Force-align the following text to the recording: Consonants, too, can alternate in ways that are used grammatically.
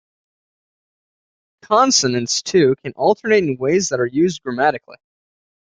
Consonants, 1.61 2.41
too, 2.41 2.73
can 2.83 2.93
alternate 2.95 3.43
in 3.43 3.57
ways 3.57 3.89
that 3.89 3.99
are 3.99 4.05
used 4.07 4.41
grammatically. 4.41 4.97